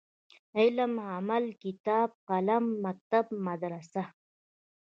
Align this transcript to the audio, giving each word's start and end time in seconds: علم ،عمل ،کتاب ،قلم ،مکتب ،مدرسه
علم 0.57 0.91
،عمل 1.15 1.43
،کتاب 1.63 2.09
،قلم 2.29 2.65
،مکتب 2.83 3.25
،مدرسه 3.45 4.03